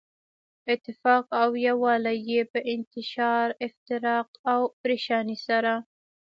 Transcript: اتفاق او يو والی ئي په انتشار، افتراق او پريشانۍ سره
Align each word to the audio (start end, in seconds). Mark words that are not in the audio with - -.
اتفاق 0.73 1.25
او 1.41 1.49
يو 1.65 1.77
والی 1.83 2.17
ئي 2.27 2.39
په 2.51 2.59
انتشار، 2.73 3.47
افتراق 3.67 4.27
او 4.51 4.61
پريشانۍ 4.81 5.37
سره 5.47 5.73